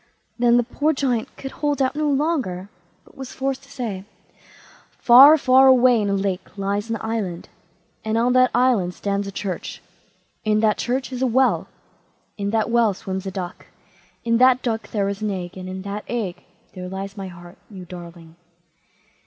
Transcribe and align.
Then 0.39 0.57
the 0.57 0.63
poor 0.63 0.93
Giant 0.93 1.37
could 1.37 1.51
hold 1.51 1.79
out 1.79 1.95
no 1.95 2.09
longer, 2.09 2.69
but 3.05 3.15
was 3.15 3.33
forced 3.33 3.61
to 3.61 3.71
say: 3.71 4.03
"Far, 4.97 5.37
far 5.37 5.67
away 5.67 6.01
in 6.01 6.09
a 6.09 6.15
lake 6.15 6.57
lies 6.57 6.89
an 6.89 6.97
island; 7.01 7.49
on 8.03 8.33
that 8.33 8.49
island 8.55 8.95
stands 8.95 9.27
a 9.27 9.31
church; 9.31 9.79
in 10.43 10.59
that 10.61 10.79
church 10.79 11.11
is 11.13 11.21
a 11.21 11.27
well; 11.27 11.67
in 12.35 12.49
that 12.49 12.71
well 12.71 12.95
swims 12.95 13.27
a 13.27 13.31
duck; 13.31 13.67
in 14.23 14.37
that 14.39 14.63
duck 14.63 14.89
there 14.89 15.07
is 15.07 15.21
an 15.21 15.29
egg, 15.29 15.55
and 15.55 15.69
in 15.69 15.83
that 15.83 16.03
egg 16.07 16.45
there 16.73 16.89
lies 16.89 17.15
my 17.15 17.27
heart,—you 17.27 17.85
darling!" 17.85 18.37